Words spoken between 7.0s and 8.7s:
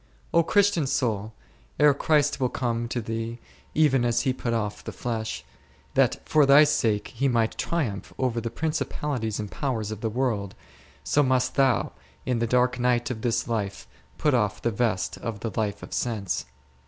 He might triumph over the